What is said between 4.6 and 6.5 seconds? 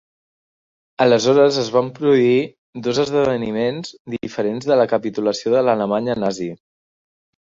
de la capitulació de l'Alemanya nazi.